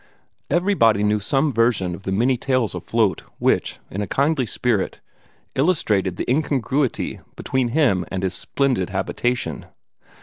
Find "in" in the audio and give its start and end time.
3.91-4.01